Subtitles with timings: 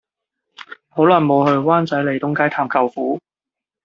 [0.87, 3.21] 好耐無去灣仔利東街探舅父